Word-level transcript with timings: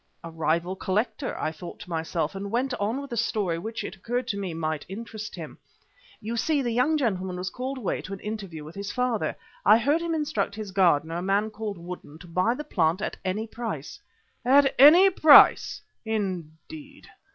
"A 0.23 0.31
rival 0.31 0.75
collector," 0.75 1.39
I 1.39 1.51
thought 1.51 1.77
to 1.81 1.89
myself, 1.91 2.33
and 2.33 2.49
went 2.49 2.73
on 2.79 3.01
with 3.01 3.11
the 3.11 3.17
story 3.17 3.59
which, 3.59 3.83
it 3.83 3.95
occurred 3.95 4.27
to 4.29 4.35
me, 4.37 4.51
might 4.51 4.83
interest 4.89 5.35
him. 5.35 5.59
"You 6.19 6.37
see, 6.37 6.63
the 6.63 6.71
young 6.71 6.97
gentleman 6.97 7.35
was 7.37 7.51
called 7.51 7.77
away 7.77 8.01
to 8.01 8.13
an 8.13 8.19
interview 8.21 8.63
with 8.63 8.73
his 8.73 8.91
father. 8.91 9.35
I 9.63 9.77
heard 9.77 10.01
him 10.01 10.15
instruct 10.15 10.55
his 10.55 10.71
gardener, 10.71 11.17
a 11.17 11.21
man 11.21 11.51
named 11.55 11.77
Woodden, 11.77 12.17
to 12.17 12.25
buy 12.25 12.55
the 12.55 12.63
plant 12.63 12.99
at 12.99 13.17
any 13.23 13.45
price." 13.45 14.01
"At 14.43 14.73
any 14.79 15.11
price! 15.11 15.83
Indeed. 16.03 17.05